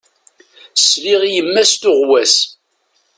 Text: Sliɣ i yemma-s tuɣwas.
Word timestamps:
Sliɣ 0.87 1.21
i 1.23 1.31
yemma-s 1.35 1.71
tuɣwas. 1.81 2.35